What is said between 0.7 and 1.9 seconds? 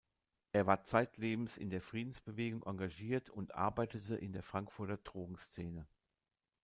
zeitlebens in der